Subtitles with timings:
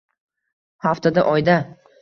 [0.87, 1.61] Haftada, oyda…